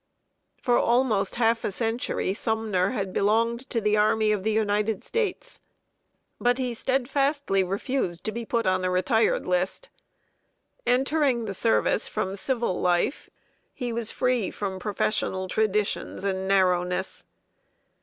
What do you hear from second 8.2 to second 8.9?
to be put on the